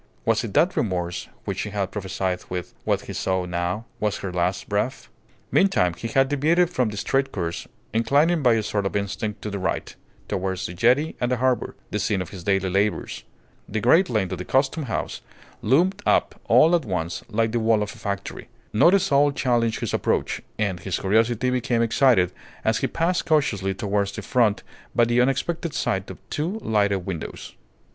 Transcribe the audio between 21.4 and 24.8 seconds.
became excited as he passed cautiously towards the front